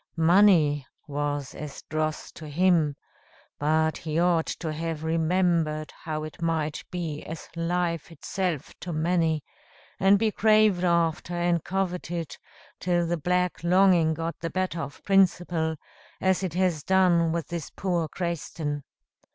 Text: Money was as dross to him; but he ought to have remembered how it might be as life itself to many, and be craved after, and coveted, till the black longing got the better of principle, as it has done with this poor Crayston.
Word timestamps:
Money 0.17 0.87
was 1.05 1.53
as 1.53 1.83
dross 1.83 2.31
to 2.31 2.47
him; 2.47 2.95
but 3.59 3.97
he 3.97 4.17
ought 4.17 4.47
to 4.47 4.73
have 4.73 5.03
remembered 5.03 5.91
how 6.05 6.23
it 6.23 6.41
might 6.41 6.83
be 6.89 7.21
as 7.25 7.47
life 7.55 8.11
itself 8.11 8.73
to 8.79 8.91
many, 8.91 9.43
and 9.99 10.17
be 10.17 10.31
craved 10.31 10.83
after, 10.83 11.35
and 11.35 11.63
coveted, 11.63 12.35
till 12.79 13.05
the 13.05 13.15
black 13.15 13.63
longing 13.63 14.15
got 14.15 14.33
the 14.39 14.49
better 14.49 14.81
of 14.81 15.03
principle, 15.03 15.75
as 16.19 16.41
it 16.41 16.55
has 16.55 16.81
done 16.81 17.31
with 17.31 17.49
this 17.49 17.69
poor 17.69 18.07
Crayston. 18.07 18.81